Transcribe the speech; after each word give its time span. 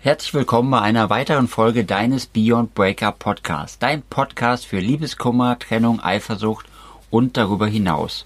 Herzlich 0.00 0.32
willkommen 0.32 0.70
bei 0.70 0.80
einer 0.80 1.10
weiteren 1.10 1.48
Folge 1.48 1.84
deines 1.84 2.26
Beyond 2.26 2.72
Breakup 2.72 3.18
Podcast. 3.18 3.82
Dein 3.82 4.02
Podcast 4.02 4.64
für 4.64 4.78
Liebeskummer, 4.78 5.58
Trennung, 5.58 5.98
Eifersucht 5.98 6.66
und 7.10 7.36
darüber 7.36 7.66
hinaus. 7.66 8.24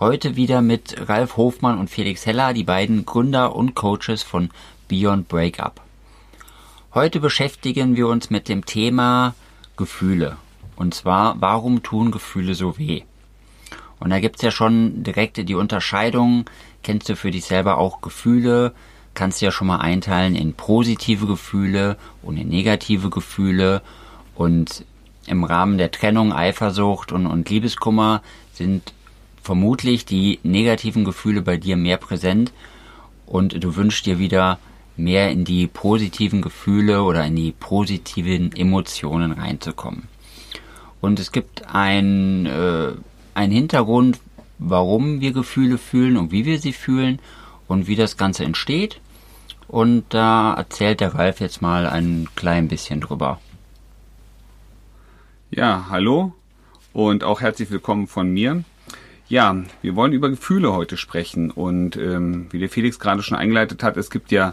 Heute 0.00 0.34
wieder 0.34 0.62
mit 0.62 1.08
Ralf 1.08 1.36
Hofmann 1.36 1.78
und 1.78 1.90
Felix 1.90 2.26
Heller, 2.26 2.52
die 2.52 2.64
beiden 2.64 3.06
Gründer 3.06 3.54
und 3.54 3.76
Coaches 3.76 4.24
von 4.24 4.50
Beyond 4.88 5.28
Breakup. 5.28 5.80
Heute 6.92 7.20
beschäftigen 7.20 7.94
wir 7.94 8.08
uns 8.08 8.30
mit 8.30 8.48
dem 8.48 8.66
Thema 8.66 9.36
Gefühle. 9.76 10.38
Und 10.74 10.92
zwar, 10.92 11.40
warum 11.40 11.84
tun 11.84 12.10
Gefühle 12.10 12.56
so 12.56 12.78
weh? 12.78 13.02
Und 14.00 14.10
da 14.10 14.18
gibt's 14.18 14.42
ja 14.42 14.50
schon 14.50 15.04
direkt 15.04 15.36
die 15.36 15.54
Unterscheidung, 15.54 16.46
kennst 16.82 17.08
du 17.08 17.14
für 17.14 17.30
dich 17.30 17.44
selber 17.44 17.78
auch 17.78 18.00
Gefühle, 18.00 18.74
kannst 19.14 19.40
du 19.40 19.46
ja 19.46 19.52
schon 19.52 19.66
mal 19.66 19.78
einteilen 19.78 20.34
in 20.34 20.54
positive 20.54 21.26
Gefühle 21.26 21.96
und 22.22 22.36
in 22.36 22.48
negative 22.48 23.10
Gefühle. 23.10 23.82
Und 24.34 24.84
im 25.26 25.44
Rahmen 25.44 25.78
der 25.78 25.90
Trennung, 25.90 26.32
Eifersucht 26.32 27.12
und, 27.12 27.26
und 27.26 27.48
Liebeskummer 27.48 28.22
sind 28.52 28.92
vermutlich 29.42 30.04
die 30.04 30.38
negativen 30.42 31.04
Gefühle 31.04 31.42
bei 31.42 31.56
dir 31.56 31.76
mehr 31.76 31.96
präsent 31.96 32.52
und 33.26 33.62
du 33.62 33.76
wünschst 33.76 34.06
dir 34.06 34.18
wieder 34.18 34.58
mehr 34.96 35.30
in 35.30 35.44
die 35.44 35.66
positiven 35.66 36.42
Gefühle 36.42 37.02
oder 37.02 37.24
in 37.24 37.36
die 37.36 37.52
positiven 37.52 38.54
Emotionen 38.54 39.32
reinzukommen. 39.32 40.08
Und 41.00 41.18
es 41.18 41.32
gibt 41.32 41.66
ein, 41.66 42.46
äh, 42.46 42.92
einen 43.34 43.52
Hintergrund, 43.52 44.20
warum 44.58 45.20
wir 45.20 45.32
Gefühle 45.32 45.78
fühlen 45.78 46.16
und 46.16 46.30
wie 46.30 46.44
wir 46.44 46.58
sie 46.60 46.72
fühlen 46.72 47.18
und 47.66 47.86
wie 47.86 47.96
das 47.96 48.16
Ganze 48.16 48.44
entsteht. 48.44 49.00
Und 49.72 50.04
da 50.10 50.52
erzählt 50.52 51.00
der 51.00 51.14
Ralf 51.14 51.40
jetzt 51.40 51.62
mal 51.62 51.86
ein 51.86 52.28
klein 52.36 52.68
bisschen 52.68 53.00
drüber. 53.00 53.40
Ja, 55.50 55.86
hallo 55.88 56.34
und 56.92 57.24
auch 57.24 57.40
herzlich 57.40 57.70
willkommen 57.70 58.06
von 58.06 58.30
mir. 58.30 58.64
Ja, 59.30 59.56
wir 59.80 59.96
wollen 59.96 60.12
über 60.12 60.28
Gefühle 60.28 60.74
heute 60.74 60.98
sprechen 60.98 61.50
und 61.50 61.96
ähm, 61.96 62.48
wie 62.50 62.58
der 62.58 62.68
Felix 62.68 62.98
gerade 62.98 63.22
schon 63.22 63.38
eingeleitet 63.38 63.82
hat, 63.82 63.96
es 63.96 64.10
gibt 64.10 64.30
ja 64.30 64.52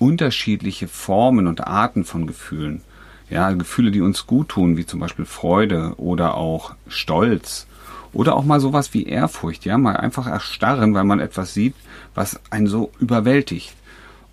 unterschiedliche 0.00 0.88
Formen 0.88 1.46
und 1.46 1.64
Arten 1.64 2.04
von 2.04 2.26
Gefühlen. 2.26 2.82
Ja, 3.30 3.52
Gefühle, 3.52 3.92
die 3.92 4.00
uns 4.00 4.26
gut 4.26 4.48
tun, 4.48 4.76
wie 4.76 4.86
zum 4.86 4.98
Beispiel 4.98 5.24
Freude 5.24 5.94
oder 5.98 6.34
auch 6.34 6.74
Stolz 6.88 7.68
oder 8.12 8.34
auch 8.34 8.44
mal 8.44 8.58
sowas 8.58 8.92
wie 8.92 9.04
Ehrfurcht, 9.04 9.64
ja, 9.66 9.78
mal 9.78 9.96
einfach 9.96 10.26
erstarren, 10.26 10.94
weil 10.94 11.04
man 11.04 11.20
etwas 11.20 11.54
sieht, 11.54 11.76
was 12.16 12.40
einen 12.50 12.66
so 12.66 12.90
überwältigt. 12.98 13.76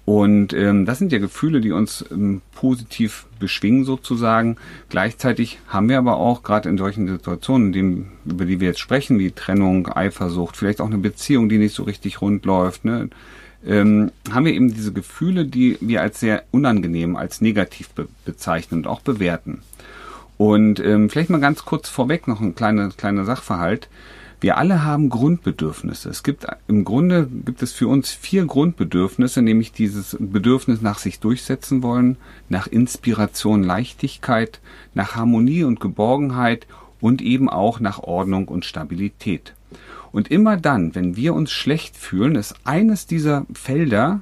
Und 0.05 0.53
ähm, 0.53 0.85
das 0.85 0.99
sind 0.99 1.11
ja 1.11 1.17
Gefühle, 1.17 1.61
die 1.61 1.71
uns 1.71 2.05
ähm, 2.11 2.41
positiv 2.53 3.25
beschwingen 3.39 3.85
sozusagen. 3.85 4.57
Gleichzeitig 4.89 5.57
haben 5.67 5.89
wir 5.89 5.97
aber 5.97 6.17
auch 6.17 6.43
gerade 6.43 6.69
in 6.69 6.77
solchen 6.77 7.07
Situationen, 7.07 7.71
dem, 7.71 8.11
über 8.23 8.45
die 8.45 8.59
wir 8.59 8.67
jetzt 8.67 8.79
sprechen, 8.79 9.17
wie 9.17 9.31
Trennung, 9.31 9.87
Eifersucht, 9.87 10.57
vielleicht 10.57 10.79
auch 10.79 10.85
eine 10.85 10.99
Beziehung, 10.99 11.49
die 11.49 11.57
nicht 11.57 11.73
so 11.73 11.83
richtig 11.83 12.21
rund 12.21 12.45
läuft, 12.45 12.85
ne, 12.85 13.09
ähm, 13.65 14.11
haben 14.31 14.45
wir 14.45 14.53
eben 14.53 14.73
diese 14.73 14.93
Gefühle, 14.93 15.45
die 15.45 15.77
wir 15.81 16.01
als 16.01 16.19
sehr 16.19 16.43
unangenehm, 16.51 17.15
als 17.15 17.41
negativ 17.41 17.89
be 17.89 18.07
bezeichnen 18.23 18.81
und 18.81 18.87
auch 18.87 19.01
bewerten. 19.01 19.61
Und 20.37 20.79
ähm, 20.79 21.09
vielleicht 21.09 21.29
mal 21.29 21.39
ganz 21.39 21.65
kurz 21.65 21.89
vorweg 21.89 22.27
noch 22.27 22.41
ein 22.41 22.53
kleiner 22.53 22.89
kleiner 22.89 23.25
Sachverhalt. 23.25 23.87
Wir 24.45 24.59
alle 24.59 24.83
haben 24.83 25.09
Grundbedürfnisse. 25.09 26.07
Es 26.07 26.21
gibt 26.21 26.45
im 26.67 26.85
Grunde 26.85 27.25
gibt 27.25 27.63
es 27.63 27.71
für 27.71 27.87
uns 27.87 28.11
vier 28.11 28.45
Grundbedürfnisse, 28.45 29.41
nämlich 29.41 29.71
dieses 29.71 30.15
Bedürfnis 30.19 30.83
nach 30.83 30.99
sich 30.99 31.19
durchsetzen 31.19 31.81
wollen, 31.81 32.17
nach 32.47 32.67
Inspiration, 32.67 33.63
Leichtigkeit, 33.63 34.59
nach 34.93 35.15
Harmonie 35.15 35.63
und 35.63 35.79
Geborgenheit 35.79 36.67
und 37.01 37.23
eben 37.23 37.49
auch 37.49 37.79
nach 37.79 37.97
Ordnung 37.97 38.47
und 38.47 38.65
Stabilität. 38.65 39.55
Und 40.11 40.29
immer 40.29 40.57
dann, 40.57 40.93
wenn 40.93 41.15
wir 41.15 41.33
uns 41.33 41.51
schlecht 41.51 41.97
fühlen, 41.97 42.35
ist 42.35 42.53
eines 42.65 43.07
dieser 43.07 43.47
Felder, 43.51 44.21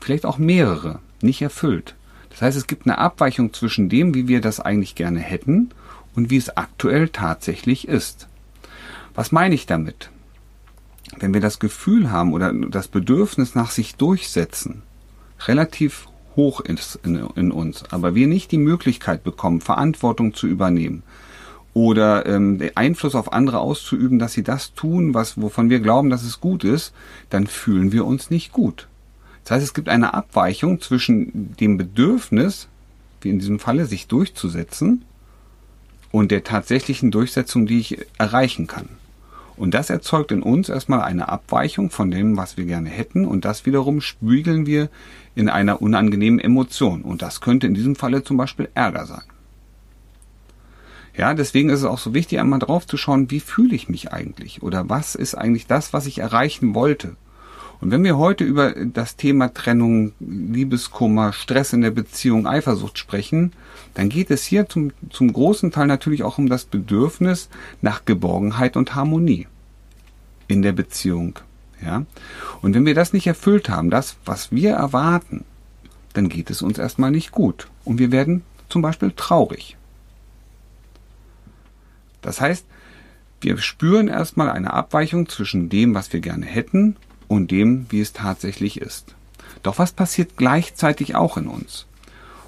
vielleicht 0.00 0.26
auch 0.26 0.38
mehrere, 0.38 0.98
nicht 1.20 1.40
erfüllt. 1.40 1.94
Das 2.30 2.42
heißt, 2.42 2.58
es 2.58 2.66
gibt 2.66 2.84
eine 2.86 2.98
Abweichung 2.98 3.52
zwischen 3.52 3.88
dem, 3.88 4.12
wie 4.12 4.26
wir 4.26 4.40
das 4.40 4.58
eigentlich 4.58 4.96
gerne 4.96 5.20
hätten 5.20 5.70
und 6.16 6.30
wie 6.30 6.36
es 6.36 6.56
aktuell 6.56 7.10
tatsächlich 7.10 7.86
ist. 7.86 8.26
Was 9.14 9.32
meine 9.32 9.54
ich 9.54 9.66
damit? 9.66 10.10
Wenn 11.18 11.34
wir 11.34 11.40
das 11.40 11.58
Gefühl 11.58 12.10
haben 12.10 12.32
oder 12.32 12.52
das 12.52 12.88
Bedürfnis 12.88 13.54
nach 13.54 13.70
sich 13.70 13.96
durchsetzen, 13.96 14.82
relativ 15.46 16.06
hoch 16.36 16.60
ist 16.60 16.98
in, 17.04 17.16
in 17.36 17.52
uns, 17.52 17.84
aber 17.90 18.14
wir 18.14 18.26
nicht 18.26 18.52
die 18.52 18.58
Möglichkeit 18.58 19.22
bekommen, 19.22 19.60
Verantwortung 19.60 20.32
zu 20.32 20.46
übernehmen 20.46 21.02
oder 21.74 22.26
ähm, 22.26 22.58
Einfluss 22.74 23.14
auf 23.14 23.32
andere 23.32 23.58
auszuüben, 23.58 24.18
dass 24.18 24.32
sie 24.32 24.42
das 24.42 24.72
tun, 24.74 25.14
was 25.14 25.40
wovon 25.40 25.68
wir 25.70 25.80
glauben, 25.80 26.10
dass 26.10 26.22
es 26.22 26.40
gut 26.40 26.64
ist, 26.64 26.94
dann 27.30 27.46
fühlen 27.46 27.92
wir 27.92 28.06
uns 28.06 28.30
nicht 28.30 28.52
gut. 28.52 28.88
Das 29.44 29.52
heißt, 29.52 29.64
es 29.64 29.74
gibt 29.74 29.88
eine 29.88 30.14
Abweichung 30.14 30.80
zwischen 30.80 31.54
dem 31.56 31.76
Bedürfnis, 31.76 32.68
wie 33.20 33.30
in 33.30 33.38
diesem 33.38 33.58
Falle, 33.58 33.86
sich 33.86 34.06
durchzusetzen, 34.06 35.04
und 36.10 36.30
der 36.30 36.44
tatsächlichen 36.44 37.10
Durchsetzung, 37.10 37.66
die 37.66 37.80
ich 37.80 37.98
erreichen 38.18 38.66
kann. 38.66 38.88
Und 39.62 39.74
das 39.74 39.90
erzeugt 39.90 40.32
in 40.32 40.42
uns 40.42 40.68
erstmal 40.68 41.02
eine 41.02 41.28
Abweichung 41.28 41.90
von 41.90 42.10
dem, 42.10 42.36
was 42.36 42.56
wir 42.56 42.64
gerne 42.64 42.90
hätten. 42.90 43.24
Und 43.24 43.44
das 43.44 43.64
wiederum 43.64 44.00
spiegeln 44.00 44.66
wir 44.66 44.88
in 45.36 45.48
einer 45.48 45.80
unangenehmen 45.80 46.40
Emotion. 46.40 47.02
Und 47.02 47.22
das 47.22 47.40
könnte 47.40 47.68
in 47.68 47.74
diesem 47.74 47.94
Falle 47.94 48.24
zum 48.24 48.36
Beispiel 48.36 48.68
Ärger 48.74 49.06
sein. 49.06 49.22
Ja, 51.16 51.32
deswegen 51.34 51.70
ist 51.70 51.78
es 51.78 51.84
auch 51.84 52.00
so 52.00 52.12
wichtig, 52.12 52.40
einmal 52.40 52.58
drauf 52.58 52.88
zu 52.88 52.96
schauen, 52.96 53.30
wie 53.30 53.38
fühle 53.38 53.76
ich 53.76 53.88
mich 53.88 54.12
eigentlich? 54.12 54.64
Oder 54.64 54.88
was 54.88 55.14
ist 55.14 55.36
eigentlich 55.36 55.68
das, 55.68 55.92
was 55.92 56.06
ich 56.06 56.18
erreichen 56.18 56.74
wollte? 56.74 57.14
Und 57.80 57.92
wenn 57.92 58.02
wir 58.02 58.18
heute 58.18 58.42
über 58.42 58.72
das 58.72 59.14
Thema 59.14 59.54
Trennung, 59.54 60.10
Liebeskummer, 60.18 61.32
Stress 61.32 61.72
in 61.72 61.82
der 61.82 61.92
Beziehung, 61.92 62.48
Eifersucht 62.48 62.98
sprechen, 62.98 63.52
dann 63.94 64.08
geht 64.08 64.32
es 64.32 64.42
hier 64.42 64.68
zum, 64.68 64.90
zum 65.10 65.32
großen 65.32 65.70
Teil 65.70 65.86
natürlich 65.86 66.24
auch 66.24 66.38
um 66.38 66.48
das 66.48 66.64
Bedürfnis 66.64 67.48
nach 67.80 68.04
Geborgenheit 68.04 68.76
und 68.76 68.96
Harmonie 68.96 69.46
in 70.52 70.62
der 70.62 70.72
Beziehung. 70.72 71.38
Ja? 71.82 72.04
Und 72.60 72.74
wenn 72.74 72.84
wir 72.84 72.94
das 72.94 73.12
nicht 73.12 73.26
erfüllt 73.26 73.68
haben, 73.68 73.90
das, 73.90 74.16
was 74.24 74.52
wir 74.52 74.72
erwarten, 74.72 75.44
dann 76.12 76.28
geht 76.28 76.50
es 76.50 76.60
uns 76.60 76.78
erstmal 76.78 77.10
nicht 77.10 77.32
gut. 77.32 77.68
Und 77.84 77.98
wir 77.98 78.12
werden 78.12 78.42
zum 78.68 78.82
Beispiel 78.82 79.12
traurig. 79.16 79.76
Das 82.20 82.40
heißt, 82.40 82.66
wir 83.40 83.58
spüren 83.58 84.08
erstmal 84.08 84.50
eine 84.50 84.72
Abweichung 84.72 85.28
zwischen 85.28 85.68
dem, 85.68 85.94
was 85.94 86.12
wir 86.12 86.20
gerne 86.20 86.46
hätten, 86.46 86.96
und 87.28 87.50
dem, 87.50 87.86
wie 87.88 88.02
es 88.02 88.12
tatsächlich 88.12 88.78
ist. 88.78 89.14
Doch 89.62 89.78
was 89.78 89.92
passiert 89.92 90.36
gleichzeitig 90.36 91.14
auch 91.14 91.38
in 91.38 91.46
uns? 91.48 91.86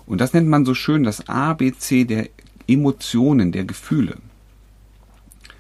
Und 0.05 0.21
das 0.21 0.35
nennt 0.35 0.49
man 0.49 0.67
so 0.67 0.75
schön 0.75 1.05
das 1.05 1.27
ABC 1.27 2.05
der 2.05 2.29
Emotionen, 2.69 3.51
der 3.51 3.65
Gefühle. 3.65 4.19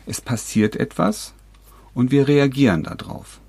Es 0.04 0.20
passiert 0.20 0.76
etwas 0.76 1.32
und 1.94 2.10
wir 2.10 2.28
reagieren 2.28 2.82
darauf. 2.82 3.40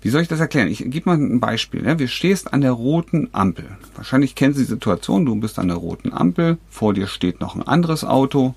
Wie 0.00 0.10
soll 0.10 0.22
ich 0.22 0.28
das 0.28 0.40
erklären? 0.40 0.68
Ich 0.68 0.78
gebe 0.78 1.10
mal 1.10 1.16
ein 1.16 1.40
Beispiel. 1.40 1.84
Ja. 1.84 1.98
Wir 1.98 2.06
stehst 2.06 2.52
an 2.52 2.60
der 2.60 2.72
roten 2.72 3.28
Ampel. 3.32 3.76
Wahrscheinlich 3.96 4.34
kennst 4.34 4.58
du 4.58 4.62
die 4.62 4.68
Situation, 4.68 5.26
du 5.26 5.34
bist 5.34 5.58
an 5.58 5.68
der 5.68 5.78
roten 5.78 6.12
Ampel, 6.12 6.58
vor 6.70 6.94
dir 6.94 7.08
steht 7.08 7.40
noch 7.40 7.56
ein 7.56 7.66
anderes 7.66 8.04
Auto 8.04 8.54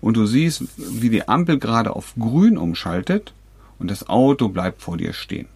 und 0.00 0.16
du 0.16 0.24
siehst, 0.26 0.64
wie 0.76 1.10
die 1.10 1.28
Ampel 1.28 1.58
gerade 1.58 1.94
auf 1.94 2.14
grün 2.18 2.56
umschaltet 2.56 3.34
und 3.78 3.90
das 3.90 4.08
Auto 4.08 4.48
bleibt 4.48 4.80
vor 4.80 4.96
dir 4.96 5.12
stehen. 5.12 5.46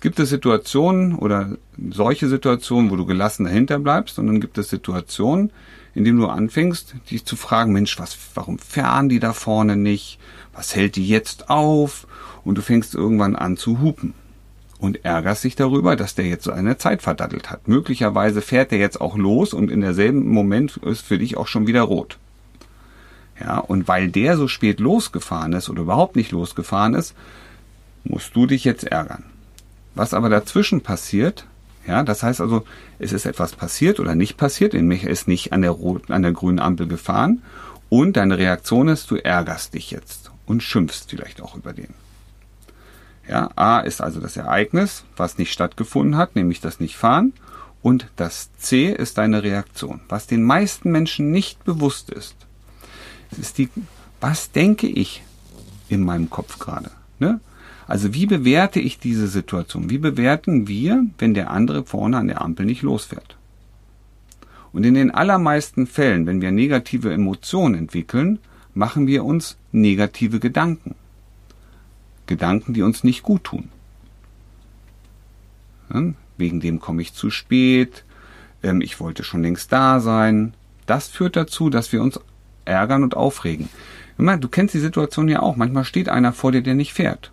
Gibt 0.00 0.18
es 0.18 0.28
Situationen 0.28 1.14
oder 1.14 1.56
solche 1.90 2.28
Situationen, 2.28 2.90
wo 2.90 2.96
du 2.96 3.06
gelassen 3.06 3.44
dahinter 3.44 3.78
bleibst 3.78 4.18
und 4.18 4.26
dann 4.26 4.40
gibt 4.40 4.58
es 4.58 4.68
Situationen, 4.68 5.50
in 5.94 6.04
denen 6.04 6.18
du 6.18 6.26
anfängst, 6.26 6.94
dich 7.10 7.24
zu 7.24 7.36
fragen, 7.36 7.72
Mensch, 7.72 7.98
was, 7.98 8.18
warum 8.34 8.58
fahren 8.58 9.08
die 9.08 9.20
da 9.20 9.32
vorne 9.32 9.76
nicht? 9.76 10.18
Was 10.52 10.74
hält 10.74 10.96
die 10.96 11.08
jetzt 11.08 11.48
auf? 11.48 12.06
Und 12.44 12.58
du 12.58 12.62
fängst 12.62 12.94
irgendwann 12.94 13.36
an 13.36 13.56
zu 13.56 13.80
hupen 13.80 14.12
und 14.78 15.04
ärgerst 15.04 15.44
dich 15.44 15.56
darüber, 15.56 15.96
dass 15.96 16.14
der 16.14 16.26
jetzt 16.26 16.44
so 16.44 16.52
eine 16.52 16.76
Zeit 16.76 17.00
verdattelt 17.00 17.50
hat. 17.50 17.68
Möglicherweise 17.68 18.42
fährt 18.42 18.70
der 18.70 18.78
jetzt 18.78 19.00
auch 19.00 19.16
los 19.16 19.54
und 19.54 19.70
in 19.70 19.80
derselben 19.80 20.28
Moment 20.28 20.76
ist 20.78 21.06
für 21.06 21.18
dich 21.18 21.36
auch 21.36 21.46
schon 21.46 21.66
wieder 21.66 21.82
rot. 21.82 22.18
Ja, 23.40 23.58
und 23.58 23.88
weil 23.88 24.08
der 24.08 24.36
so 24.36 24.46
spät 24.46 24.80
losgefahren 24.80 25.54
ist 25.54 25.68
oder 25.68 25.82
überhaupt 25.82 26.16
nicht 26.16 26.32
losgefahren 26.32 26.94
ist, 26.94 27.14
musst 28.04 28.36
du 28.36 28.46
dich 28.46 28.64
jetzt 28.64 28.84
ärgern. 28.84 29.24
Was 29.94 30.14
aber 30.14 30.28
dazwischen 30.28 30.80
passiert, 30.80 31.46
ja, 31.86 32.02
das 32.02 32.22
heißt 32.22 32.40
also, 32.40 32.64
es 32.98 33.12
ist 33.12 33.26
etwas 33.26 33.52
passiert 33.52 34.00
oder 34.00 34.14
nicht 34.14 34.36
passiert, 34.36 34.74
nämlich 34.74 35.04
er 35.04 35.10
ist 35.10 35.28
nicht 35.28 35.52
an 35.52 35.62
der 35.62 35.70
roten, 35.70 36.12
an 36.12 36.22
der 36.22 36.32
grünen 36.32 36.58
Ampel 36.58 36.88
gefahren 36.88 37.42
und 37.88 38.16
deine 38.16 38.38
Reaktion 38.38 38.88
ist, 38.88 39.10
du 39.10 39.16
ärgerst 39.16 39.74
dich 39.74 39.90
jetzt 39.90 40.30
und 40.46 40.62
schimpfst 40.62 41.06
vielleicht 41.08 41.40
auch 41.40 41.54
über 41.56 41.72
den. 41.72 41.94
Ja, 43.28 43.50
A 43.56 43.80
ist 43.80 44.00
also 44.00 44.20
das 44.20 44.36
Ereignis, 44.36 45.04
was 45.16 45.38
nicht 45.38 45.52
stattgefunden 45.52 46.16
hat, 46.16 46.36
nämlich 46.36 46.60
das 46.60 46.80
Nichtfahren. 46.80 47.32
Und 47.82 48.08
das 48.16 48.50
C 48.56 48.90
ist 48.90 49.18
deine 49.18 49.42
Reaktion. 49.42 50.00
Was 50.08 50.26
den 50.26 50.42
meisten 50.42 50.90
Menschen 50.90 51.30
nicht 51.30 51.64
bewusst 51.64 52.10
ist, 52.10 52.34
ist 53.38 53.58
die, 53.58 53.68
was 54.20 54.50
denke 54.50 54.86
ich 54.86 55.22
in 55.88 56.02
meinem 56.02 56.30
Kopf 56.30 56.58
gerade? 56.58 56.90
Ne? 57.18 57.40
Also 57.86 58.14
wie 58.14 58.26
bewerte 58.26 58.80
ich 58.80 58.98
diese 58.98 59.28
Situation? 59.28 59.90
Wie 59.90 59.98
bewerten 59.98 60.68
wir, 60.68 61.04
wenn 61.18 61.34
der 61.34 61.50
andere 61.50 61.84
vorne 61.84 62.16
an 62.16 62.28
der 62.28 62.40
Ampel 62.40 62.64
nicht 62.66 62.82
losfährt? 62.82 63.36
Und 64.72 64.84
in 64.84 64.94
den 64.94 65.10
allermeisten 65.10 65.86
Fällen, 65.86 66.26
wenn 66.26 66.40
wir 66.40 66.50
negative 66.50 67.12
Emotionen 67.12 67.74
entwickeln, 67.76 68.38
machen 68.74 69.06
wir 69.06 69.24
uns 69.24 69.56
negative 69.70 70.40
Gedanken. 70.40 70.94
Gedanken, 72.26 72.74
die 72.74 72.82
uns 72.82 73.04
nicht 73.04 73.22
gut 73.22 73.44
tun. 73.44 73.68
Wegen 76.36 76.60
dem 76.60 76.80
komme 76.80 77.02
ich 77.02 77.14
zu 77.14 77.30
spät, 77.30 78.04
ähm, 78.62 78.80
ich 78.80 78.98
wollte 78.98 79.22
schon 79.22 79.42
längst 79.42 79.70
da 79.70 80.00
sein. 80.00 80.54
Das 80.86 81.08
führt 81.08 81.36
dazu, 81.36 81.70
dass 81.70 81.92
wir 81.92 82.02
uns 82.02 82.18
ärgern 82.64 83.02
und 83.02 83.16
aufregen. 83.16 83.68
Du 84.16 84.48
kennst 84.48 84.74
die 84.74 84.80
Situation 84.80 85.28
ja 85.28 85.40
auch. 85.40 85.56
Manchmal 85.56 85.84
steht 85.84 86.08
einer 86.08 86.32
vor 86.32 86.52
dir, 86.52 86.62
der 86.62 86.74
nicht 86.74 86.94
fährt. 86.94 87.30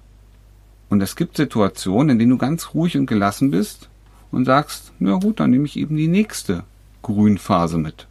Und 0.92 1.02
es 1.02 1.16
gibt 1.16 1.38
Situationen, 1.38 2.10
in 2.10 2.20
denen 2.20 2.32
du 2.32 2.38
ganz 2.38 2.74
ruhig 2.74 2.98
und 2.98 3.06
gelassen 3.06 3.50
bist 3.50 3.88
und 4.30 4.44
sagst, 4.44 4.92
na 5.00 5.16
gut, 5.16 5.40
dann 5.40 5.50
nehme 5.50 5.64
ich 5.64 5.78
eben 5.78 5.96
die 5.96 6.10
nächste 6.10 6.66
Grünphase 7.02 7.78
mit. 7.78 8.08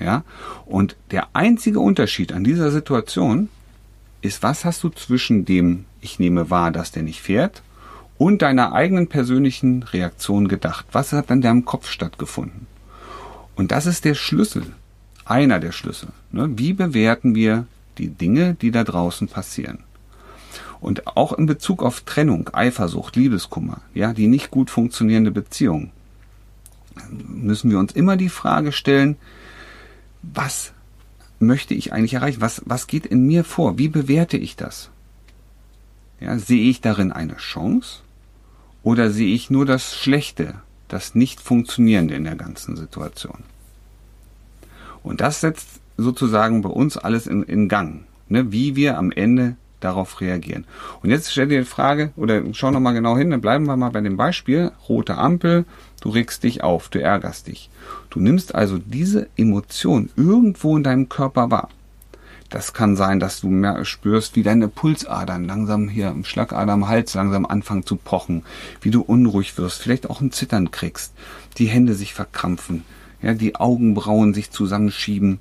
Ja? 0.00 0.24
Und 0.64 0.96
der 1.10 1.28
einzige 1.34 1.80
Unterschied 1.80 2.32
an 2.32 2.42
dieser 2.42 2.70
Situation 2.70 3.50
ist, 4.22 4.42
was 4.42 4.64
hast 4.64 4.82
du 4.82 4.88
zwischen 4.88 5.44
dem, 5.44 5.84
ich 6.00 6.18
nehme 6.18 6.48
wahr, 6.48 6.70
dass 6.70 6.90
der 6.90 7.02
nicht 7.02 7.20
fährt, 7.20 7.62
und 8.16 8.40
deiner 8.40 8.72
eigenen 8.72 9.08
persönlichen 9.08 9.82
Reaktion 9.82 10.48
gedacht? 10.48 10.86
Was 10.92 11.12
hat 11.12 11.30
an 11.30 11.42
deinem 11.42 11.66
Kopf 11.66 11.90
stattgefunden? 11.90 12.66
Und 13.56 13.72
das 13.72 13.84
ist 13.84 14.06
der 14.06 14.14
Schlüssel, 14.14 14.72
einer 15.26 15.60
der 15.60 15.72
Schlüssel. 15.72 16.08
Ne? 16.32 16.48
Wie 16.56 16.72
bewerten 16.72 17.34
wir 17.34 17.66
die 17.98 18.08
Dinge, 18.08 18.54
die 18.54 18.70
da 18.70 18.84
draußen 18.84 19.28
passieren? 19.28 19.85
Und 20.86 21.08
auch 21.08 21.32
in 21.32 21.46
Bezug 21.46 21.82
auf 21.82 22.02
Trennung, 22.02 22.48
Eifersucht, 22.52 23.16
Liebeskummer, 23.16 23.80
ja, 23.92 24.12
die 24.12 24.28
nicht 24.28 24.52
gut 24.52 24.70
funktionierende 24.70 25.32
Beziehung, 25.32 25.90
müssen 27.10 27.72
wir 27.72 27.80
uns 27.80 27.92
immer 27.92 28.16
die 28.16 28.28
Frage 28.28 28.70
stellen, 28.70 29.16
was 30.22 30.70
möchte 31.40 31.74
ich 31.74 31.92
eigentlich 31.92 32.14
erreichen? 32.14 32.40
Was, 32.40 32.62
was 32.66 32.86
geht 32.86 33.04
in 33.04 33.26
mir 33.26 33.42
vor? 33.42 33.78
Wie 33.78 33.88
bewerte 33.88 34.36
ich 34.36 34.54
das? 34.54 34.90
Ja, 36.20 36.38
sehe 36.38 36.70
ich 36.70 36.82
darin 36.82 37.10
eine 37.10 37.34
Chance? 37.34 38.02
Oder 38.84 39.10
sehe 39.10 39.34
ich 39.34 39.50
nur 39.50 39.66
das 39.66 39.92
Schlechte, 39.92 40.54
das 40.86 41.16
Nicht-Funktionierende 41.16 42.14
in 42.14 42.22
der 42.22 42.36
ganzen 42.36 42.76
Situation? 42.76 43.42
Und 45.02 45.20
das 45.20 45.40
setzt 45.40 45.80
sozusagen 45.96 46.62
bei 46.62 46.70
uns 46.70 46.96
alles 46.96 47.26
in, 47.26 47.42
in 47.42 47.68
Gang, 47.68 48.04
ne? 48.28 48.52
wie 48.52 48.76
wir 48.76 48.98
am 48.98 49.10
Ende 49.10 49.56
darauf 49.80 50.20
reagieren. 50.20 50.64
Und 51.02 51.10
jetzt 51.10 51.30
stell 51.30 51.48
dir 51.48 51.60
die 51.60 51.66
Frage, 51.66 52.12
oder 52.16 52.42
schau 52.52 52.70
nochmal 52.70 52.94
genau 52.94 53.16
hin, 53.16 53.30
dann 53.30 53.40
bleiben 53.40 53.66
wir 53.66 53.76
mal 53.76 53.90
bei 53.90 54.00
dem 54.00 54.16
Beispiel, 54.16 54.72
rote 54.88 55.16
Ampel, 55.16 55.64
du 56.00 56.10
regst 56.10 56.42
dich 56.42 56.62
auf, 56.62 56.88
du 56.88 57.00
ärgerst 57.00 57.46
dich. 57.46 57.70
Du 58.10 58.20
nimmst 58.20 58.54
also 58.54 58.78
diese 58.78 59.28
Emotion 59.36 60.10
irgendwo 60.16 60.76
in 60.76 60.82
deinem 60.82 61.08
Körper 61.08 61.50
wahr. 61.50 61.68
Das 62.48 62.72
kann 62.72 62.94
sein, 62.94 63.18
dass 63.18 63.40
du 63.40 63.48
mehr 63.48 63.84
spürst, 63.84 64.36
wie 64.36 64.44
deine 64.44 64.68
Pulsadern 64.68 65.46
langsam 65.46 65.88
hier 65.88 66.08
im 66.08 66.24
Schlagader 66.24 66.72
am 66.72 66.88
Hals 66.88 67.14
langsam 67.14 67.44
anfangen 67.44 67.84
zu 67.84 67.96
pochen, 67.96 68.44
wie 68.80 68.90
du 68.90 69.02
unruhig 69.02 69.58
wirst, 69.58 69.82
vielleicht 69.82 70.08
auch 70.08 70.20
ein 70.20 70.30
Zittern 70.30 70.70
kriegst, 70.70 71.12
die 71.58 71.66
Hände 71.66 71.94
sich 71.94 72.14
verkrampfen, 72.14 72.84
ja, 73.20 73.34
die 73.34 73.56
Augenbrauen 73.56 74.32
sich 74.32 74.52
zusammenschieben, 74.52 75.40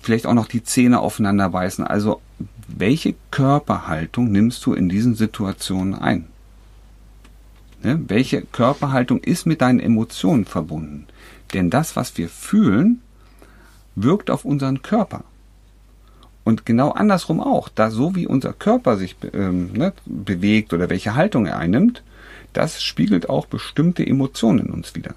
vielleicht 0.00 0.26
auch 0.26 0.34
noch 0.34 0.48
die 0.48 0.64
Zähne 0.64 1.00
aufeinander 1.00 1.50
beißen. 1.50 1.86
Also 1.86 2.22
welche 2.68 3.14
Körperhaltung 3.30 4.30
nimmst 4.30 4.64
du 4.66 4.74
in 4.74 4.88
diesen 4.88 5.14
Situationen 5.14 5.94
ein? 5.94 6.26
Ne? 7.82 8.00
Welche 8.08 8.42
Körperhaltung 8.42 9.20
ist 9.20 9.46
mit 9.46 9.60
deinen 9.60 9.80
Emotionen 9.80 10.44
verbunden? 10.44 11.06
Denn 11.52 11.70
das, 11.70 11.96
was 11.96 12.16
wir 12.16 12.28
fühlen, 12.28 13.00
wirkt 13.94 14.30
auf 14.30 14.44
unseren 14.44 14.82
Körper. 14.82 15.24
Und 16.44 16.64
genau 16.64 16.90
andersrum 16.90 17.40
auch, 17.40 17.68
da 17.68 17.90
so 17.90 18.14
wie 18.16 18.26
unser 18.26 18.52
Körper 18.52 18.96
sich 18.96 19.16
ähm, 19.32 19.72
ne, 19.72 19.92
bewegt 20.06 20.72
oder 20.72 20.88
welche 20.88 21.14
Haltung 21.14 21.46
er 21.46 21.58
einnimmt, 21.58 22.02
das 22.52 22.82
spiegelt 22.82 23.28
auch 23.28 23.46
bestimmte 23.46 24.06
Emotionen 24.06 24.66
in 24.66 24.72
uns 24.72 24.94
wieder. 24.94 25.14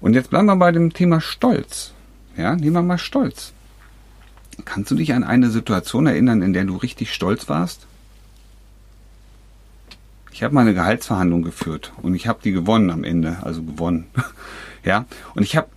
Und 0.00 0.14
jetzt 0.14 0.30
bleiben 0.30 0.46
wir 0.46 0.56
bei 0.56 0.72
dem 0.72 0.92
Thema 0.92 1.20
Stolz. 1.20 1.92
Ja, 2.36 2.56
nehmen 2.56 2.72
wir 2.72 2.82
mal 2.82 2.98
Stolz. 2.98 3.52
Kannst 4.64 4.90
du 4.90 4.94
dich 4.94 5.12
an 5.12 5.24
eine 5.24 5.50
Situation 5.50 6.06
erinnern, 6.06 6.42
in 6.42 6.52
der 6.52 6.64
du 6.64 6.76
richtig 6.76 7.12
stolz 7.12 7.48
warst? 7.48 7.86
Ich 10.32 10.42
habe 10.42 10.54
mal 10.54 10.62
eine 10.62 10.74
Gehaltsverhandlung 10.74 11.42
geführt 11.42 11.92
und 12.02 12.14
ich 12.14 12.26
habe 12.26 12.40
die 12.42 12.52
gewonnen 12.52 12.90
am 12.90 13.04
Ende, 13.04 13.38
also 13.42 13.62
gewonnen. 13.62 14.06
ja, 14.84 15.04
und 15.34 15.42
ich 15.42 15.56
habe 15.56 15.68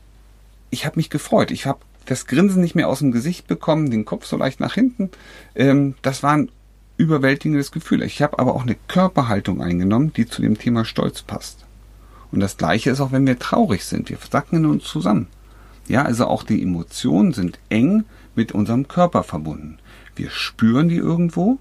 ich 0.70 0.86
habe 0.86 0.96
mich 0.98 1.10
gefreut. 1.10 1.52
Ich 1.52 1.66
habe 1.66 1.80
das 2.06 2.26
Grinsen 2.26 2.62
nicht 2.62 2.76
mehr 2.76 2.90
aus 2.90 3.00
dem 3.00 3.12
Gesicht 3.12 3.48
bekommen, 3.48 3.92
den 3.92 4.06
Kopf 4.06 4.26
so 4.26 4.38
leicht 4.38 4.60
nach 4.60 4.74
hinten. 4.74 5.10
Ähm, 5.56 5.96
das 6.02 6.24
war 6.24 6.34
ein 6.34 6.50
überwältigendes 6.98 7.72
Gefühl. 7.72 8.02
Ich 8.04 8.22
habe 8.22 8.40
aber 8.40 8.56
auch 8.56 8.64
eine 8.64 8.76
Körperhaltung 8.88 9.62
eingenommen, 9.62 10.14
die 10.14 10.28
zu 10.28 10.42
dem 10.42 10.58
Thema 10.58 10.86
Stolz 10.86 11.22
passt. 11.22 11.66
Und 12.32 12.40
das 12.40 12.58
Gleiche 12.58 12.90
ist 12.90 13.02
auch, 13.02 13.12
wenn 13.12 13.28
wir 13.28 13.38
traurig 13.38 13.86
sind. 13.86 14.10
Wir 14.10 14.18
sacken 14.18 14.58
in 14.58 14.66
uns 14.66 14.86
zusammen. 14.86 15.28
Ja, 15.88 16.04
also 16.04 16.28
auch 16.28 16.44
die 16.44 16.62
Emotionen 16.62 17.34
sind 17.34 17.60
eng 17.70 18.06
mit 18.36 18.52
unserem 18.52 18.88
Körper 18.88 19.24
verbunden. 19.24 19.78
Wir 20.16 20.30
spüren 20.30 20.90
die 20.90 20.98
irgendwo 20.98 21.58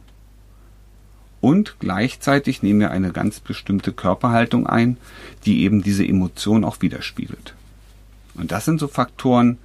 und 1.40 1.76
gleichzeitig 1.80 2.62
nehmen 2.62 2.80
wir 2.80 2.90
eine 2.90 3.12
ganz 3.12 3.40
bestimmte 3.40 3.92
Körperhaltung 3.92 4.66
ein, 4.66 4.96
die 5.44 5.62
eben 5.62 5.82
diese 5.82 6.06
Emotion 6.06 6.64
auch 6.64 6.80
widerspiegelt. 6.80 7.54
Und 8.34 8.52
das 8.52 8.64
sind 8.64 8.78
so 8.78 8.88
Faktoren, 8.88 9.58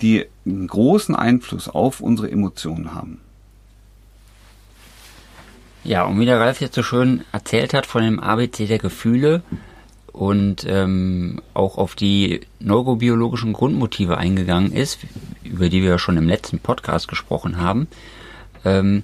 die 0.00 0.26
einen 0.44 0.66
großen 0.66 1.14
Einfluss 1.14 1.68
auf 1.68 2.00
unsere 2.00 2.30
Emotionen 2.30 2.94
haben. 2.94 3.20
Ja, 5.84 6.04
und 6.04 6.18
wie 6.20 6.26
der 6.26 6.40
Ralf 6.40 6.60
jetzt 6.60 6.74
so 6.74 6.82
schön 6.82 7.24
erzählt 7.32 7.74
hat 7.74 7.86
von 7.86 8.02
dem 8.02 8.20
ABC 8.20 8.66
der 8.66 8.78
Gefühle, 8.78 9.42
und 10.12 10.66
ähm, 10.68 11.40
auch 11.54 11.78
auf 11.78 11.94
die 11.94 12.42
neurobiologischen 12.60 13.52
Grundmotive 13.52 14.18
eingegangen 14.18 14.72
ist, 14.72 14.98
über 15.42 15.68
die 15.68 15.82
wir 15.82 15.90
ja 15.90 15.98
schon 15.98 16.16
im 16.16 16.28
letzten 16.28 16.58
Podcast 16.58 17.08
gesprochen 17.08 17.58
haben, 17.58 17.88
ähm, 18.64 19.02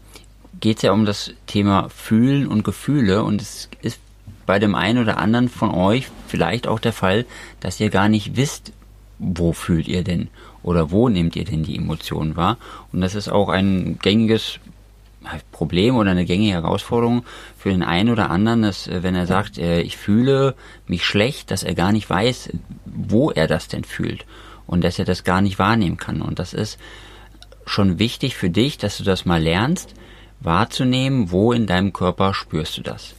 geht 0.60 0.78
es 0.78 0.82
ja 0.82 0.92
um 0.92 1.06
das 1.06 1.32
Thema 1.46 1.88
Fühlen 1.88 2.46
und 2.46 2.64
Gefühle 2.64 3.22
und 3.24 3.40
es 3.40 3.68
ist 3.80 4.00
bei 4.44 4.58
dem 4.58 4.74
einen 4.74 5.02
oder 5.02 5.18
anderen 5.18 5.48
von 5.48 5.70
euch 5.70 6.08
vielleicht 6.26 6.66
auch 6.66 6.78
der 6.78 6.92
Fall, 6.92 7.26
dass 7.60 7.80
ihr 7.80 7.90
gar 7.90 8.08
nicht 8.08 8.36
wisst, 8.36 8.72
wo 9.18 9.52
fühlt 9.52 9.88
ihr 9.88 10.04
denn 10.04 10.28
oder 10.62 10.90
wo 10.90 11.08
nehmt 11.08 11.36
ihr 11.36 11.44
denn 11.44 11.62
die 11.62 11.76
Emotionen 11.76 12.36
wahr. 12.36 12.56
Und 12.92 13.00
das 13.00 13.14
ist 13.14 13.28
auch 13.28 13.48
ein 13.48 13.98
gängiges 14.00 14.58
Problem 15.52 15.96
oder 15.96 16.12
eine 16.12 16.24
gängige 16.24 16.52
Herausforderung 16.52 17.24
für 17.56 17.70
den 17.70 17.82
einen 17.82 18.10
oder 18.10 18.30
anderen, 18.30 18.62
dass 18.62 18.86
äh, 18.86 19.02
wenn 19.02 19.14
er 19.14 19.26
sagt, 19.26 19.58
äh, 19.58 19.80
ich 19.80 19.96
fühle 19.96 20.54
mich 20.86 21.04
schlecht, 21.04 21.50
dass 21.50 21.62
er 21.62 21.74
gar 21.74 21.92
nicht 21.92 22.08
weiß, 22.08 22.50
wo 22.84 23.30
er 23.30 23.46
das 23.46 23.68
denn 23.68 23.84
fühlt 23.84 24.24
und 24.66 24.84
dass 24.84 24.98
er 24.98 25.04
das 25.04 25.24
gar 25.24 25.40
nicht 25.40 25.58
wahrnehmen 25.58 25.96
kann. 25.96 26.22
Und 26.22 26.38
das 26.38 26.54
ist 26.54 26.78
schon 27.66 27.98
wichtig 27.98 28.36
für 28.36 28.50
dich, 28.50 28.78
dass 28.78 28.98
du 28.98 29.04
das 29.04 29.24
mal 29.24 29.42
lernst, 29.42 29.94
wahrzunehmen, 30.40 31.30
wo 31.30 31.52
in 31.52 31.66
deinem 31.66 31.92
Körper 31.92 32.32
spürst 32.32 32.78
du 32.78 32.82
das. 32.82 33.14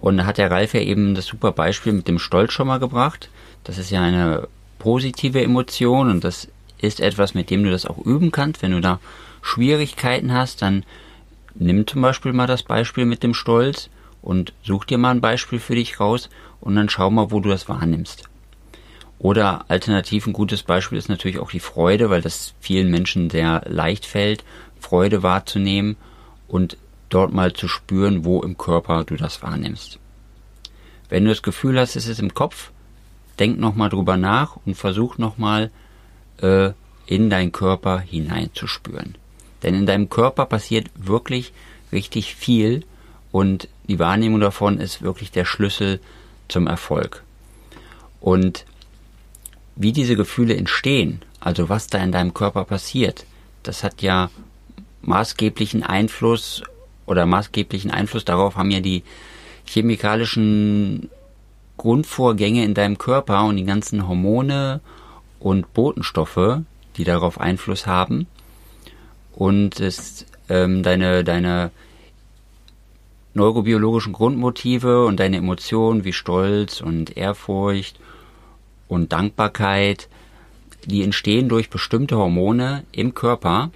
Und 0.00 0.16
da 0.16 0.26
hat 0.26 0.38
der 0.38 0.50
Ralf 0.50 0.74
ja 0.74 0.80
eben 0.80 1.14
das 1.14 1.26
super 1.26 1.52
Beispiel 1.52 1.92
mit 1.92 2.08
dem 2.08 2.18
Stolz 2.18 2.52
schon 2.52 2.68
mal 2.68 2.78
gebracht. 2.78 3.28
Das 3.64 3.78
ist 3.78 3.90
ja 3.90 4.00
eine 4.00 4.48
positive 4.78 5.42
Emotion 5.42 6.08
und 6.08 6.24
das 6.24 6.48
ist 6.80 7.00
etwas, 7.00 7.34
mit 7.34 7.50
dem 7.50 7.64
du 7.64 7.70
das 7.70 7.86
auch 7.86 7.98
üben 7.98 8.30
kannst, 8.30 8.62
wenn 8.62 8.72
du 8.72 8.80
da 8.80 9.00
Schwierigkeiten 9.42 10.32
hast, 10.32 10.62
dann 10.62 10.84
nimm 11.54 11.86
zum 11.86 12.02
Beispiel 12.02 12.32
mal 12.32 12.46
das 12.46 12.62
Beispiel 12.62 13.04
mit 13.04 13.22
dem 13.22 13.34
Stolz 13.34 13.90
und 14.22 14.52
such 14.62 14.84
dir 14.84 14.98
mal 14.98 15.10
ein 15.10 15.20
Beispiel 15.20 15.58
für 15.58 15.74
dich 15.74 16.00
raus 16.00 16.28
und 16.60 16.76
dann 16.76 16.88
schau 16.88 17.10
mal, 17.10 17.30
wo 17.30 17.40
du 17.40 17.48
das 17.48 17.68
wahrnimmst. 17.68 18.24
Oder 19.18 19.64
alternativ 19.68 20.26
ein 20.26 20.32
gutes 20.32 20.62
Beispiel 20.62 20.98
ist 20.98 21.08
natürlich 21.08 21.40
auch 21.40 21.50
die 21.50 21.60
Freude, 21.60 22.08
weil 22.08 22.22
das 22.22 22.54
vielen 22.60 22.90
Menschen 22.90 23.30
sehr 23.30 23.62
leicht 23.66 24.06
fällt, 24.06 24.44
Freude 24.78 25.22
wahrzunehmen 25.22 25.96
und 26.46 26.76
dort 27.08 27.32
mal 27.32 27.52
zu 27.52 27.66
spüren, 27.66 28.24
wo 28.24 28.42
im 28.42 28.56
Körper 28.56 29.04
du 29.04 29.16
das 29.16 29.42
wahrnimmst. 29.42 29.98
Wenn 31.08 31.24
du 31.24 31.30
das 31.30 31.42
Gefühl 31.42 31.80
hast, 31.80 31.96
es 31.96 32.06
ist 32.06 32.20
im 32.20 32.34
Kopf, 32.34 32.70
denk 33.38 33.58
nochmal 33.58 33.88
drüber 33.88 34.16
nach 34.16 34.56
und 34.64 34.76
versuch 34.76 35.18
nochmal 35.18 35.70
äh, 36.42 36.70
in 37.06 37.30
deinen 37.30 37.52
Körper 37.52 38.00
hineinzuspüren. 38.00 39.16
Denn 39.62 39.74
in 39.74 39.86
deinem 39.86 40.08
Körper 40.08 40.46
passiert 40.46 40.88
wirklich 40.94 41.52
richtig 41.92 42.34
viel 42.34 42.84
und 43.32 43.68
die 43.88 43.98
Wahrnehmung 43.98 44.40
davon 44.40 44.78
ist 44.78 45.02
wirklich 45.02 45.30
der 45.30 45.44
Schlüssel 45.44 46.00
zum 46.48 46.66
Erfolg. 46.66 47.22
Und 48.20 48.64
wie 49.76 49.92
diese 49.92 50.16
Gefühle 50.16 50.56
entstehen, 50.56 51.22
also 51.40 51.68
was 51.68 51.86
da 51.86 51.98
in 51.98 52.12
deinem 52.12 52.34
Körper 52.34 52.64
passiert, 52.64 53.24
das 53.62 53.84
hat 53.84 54.02
ja 54.02 54.30
maßgeblichen 55.02 55.82
Einfluss 55.82 56.62
oder 57.06 57.26
maßgeblichen 57.26 57.90
Einfluss 57.90 58.24
darauf 58.24 58.56
haben 58.56 58.70
ja 58.70 58.80
die 58.80 59.02
chemikalischen 59.64 61.10
Grundvorgänge 61.76 62.64
in 62.64 62.74
deinem 62.74 62.98
Körper 62.98 63.44
und 63.44 63.56
die 63.56 63.64
ganzen 63.64 64.08
Hormone 64.08 64.80
und 65.40 65.72
Botenstoffe, 65.74 66.60
die 66.96 67.04
darauf 67.04 67.40
Einfluss 67.40 67.86
haben. 67.86 68.26
Und 69.34 69.80
es, 69.80 70.26
ähm, 70.48 70.82
deine, 70.82 71.22
deine 71.24 71.70
neurobiologischen 73.34 74.12
Grundmotive 74.12 75.04
und 75.04 75.20
deine 75.20 75.36
Emotionen 75.36 76.04
wie 76.04 76.12
Stolz 76.12 76.80
und 76.80 77.16
Ehrfurcht 77.16 77.98
und 78.88 79.12
Dankbarkeit, 79.12 80.08
die 80.84 81.02
entstehen 81.02 81.48
durch 81.48 81.70
bestimmte 81.70 82.16
Hormone 82.16 82.84
im 82.92 83.14
Körper. 83.14 83.70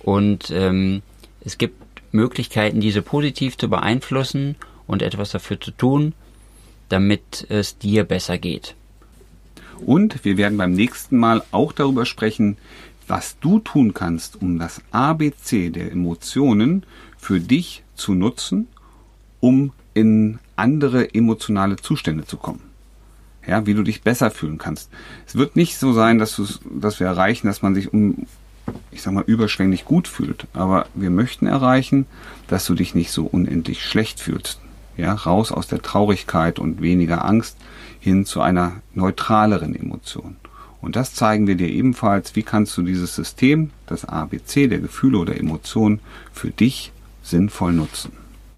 Und 0.00 0.50
ähm, 0.50 1.02
es 1.40 1.58
gibt 1.58 1.82
Möglichkeiten, 2.12 2.80
diese 2.80 3.02
positiv 3.02 3.56
zu 3.56 3.68
beeinflussen 3.68 4.56
und 4.86 5.02
etwas 5.02 5.30
dafür 5.30 5.60
zu 5.60 5.70
tun, 5.70 6.12
damit 6.88 7.46
es 7.48 7.78
dir 7.78 8.04
besser 8.04 8.38
geht. 8.38 8.74
Und 9.84 10.24
wir 10.24 10.36
werden 10.36 10.58
beim 10.58 10.72
nächsten 10.72 11.18
Mal 11.18 11.42
auch 11.52 11.72
darüber 11.72 12.06
sprechen, 12.06 12.56
was 13.08 13.38
du 13.38 13.60
tun 13.60 13.94
kannst, 13.94 14.40
um 14.40 14.58
das 14.58 14.80
ABC 14.90 15.70
der 15.70 15.92
Emotionen 15.92 16.84
für 17.18 17.40
dich 17.40 17.84
zu 17.94 18.14
nutzen, 18.14 18.68
um 19.40 19.72
in 19.94 20.38
andere 20.56 21.14
emotionale 21.14 21.76
Zustände 21.76 22.24
zu 22.24 22.36
kommen. 22.36 22.60
Ja, 23.46 23.64
wie 23.64 23.74
du 23.74 23.84
dich 23.84 24.02
besser 24.02 24.32
fühlen 24.32 24.58
kannst. 24.58 24.90
Es 25.26 25.36
wird 25.36 25.54
nicht 25.54 25.78
so 25.78 25.92
sein, 25.92 26.18
dass, 26.18 26.60
dass 26.68 26.98
wir 26.98 27.06
erreichen, 27.06 27.46
dass 27.46 27.62
man 27.62 27.76
sich 27.76 27.92
um, 27.92 28.26
ich 28.90 29.02
sag 29.02 29.14
mal, 29.14 29.22
überschwänglich 29.24 29.84
gut 29.84 30.08
fühlt. 30.08 30.48
Aber 30.52 30.86
wir 30.94 31.10
möchten 31.10 31.46
erreichen, 31.46 32.06
dass 32.48 32.66
du 32.66 32.74
dich 32.74 32.96
nicht 32.96 33.12
so 33.12 33.24
unendlich 33.24 33.84
schlecht 33.84 34.18
fühlst. 34.18 34.60
Ja, 34.96 35.12
raus 35.12 35.52
aus 35.52 35.68
der 35.68 35.82
Traurigkeit 35.82 36.58
und 36.58 36.80
weniger 36.80 37.24
Angst 37.24 37.56
hin 38.06 38.24
zu 38.24 38.40
einer 38.40 38.82
neutraleren 38.94 39.74
Emotion. 39.74 40.36
Und 40.80 40.94
das 40.94 41.12
zeigen 41.12 41.48
wir 41.48 41.56
dir 41.56 41.68
ebenfalls, 41.68 42.36
wie 42.36 42.44
kannst 42.44 42.76
du 42.76 42.82
dieses 42.82 43.16
System, 43.16 43.70
das 43.88 44.04
ABC 44.04 44.68
der 44.68 44.78
Gefühle 44.78 45.18
oder 45.18 45.36
Emotionen, 45.36 45.98
für 46.32 46.50
dich 46.50 46.92
sinnvoll 47.24 47.72
nutzen. 47.72 48.12